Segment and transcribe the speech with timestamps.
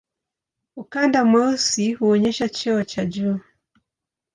[0.75, 3.39] Ukanda mweusi huonyesha cheo cha juu.